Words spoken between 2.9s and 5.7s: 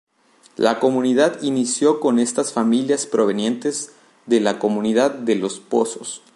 provenientes de la comunidad de Los